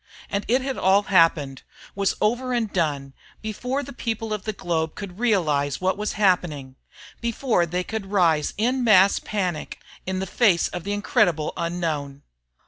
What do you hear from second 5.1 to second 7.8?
realize what was happening, before